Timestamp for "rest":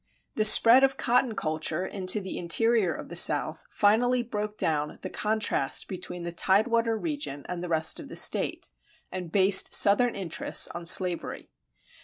7.69-7.99